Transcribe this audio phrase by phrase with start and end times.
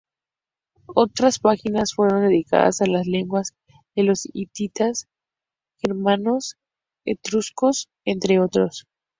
[0.95, 3.53] Otras páginas fueron dedicadas a las lenguas
[3.95, 5.07] de los hititas,
[5.77, 6.57] germanos,
[7.05, 8.87] etruscos, entre otros.